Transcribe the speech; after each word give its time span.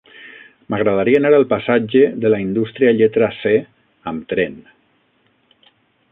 M'agradaria 0.73 1.19
anar 1.21 1.31
al 1.39 1.43
passatge 1.51 2.01
de 2.23 2.31
la 2.35 2.39
Indústria 2.45 2.93
lletra 3.01 3.29
C 3.43 3.53
amb 4.13 4.25
tren. 4.33 4.57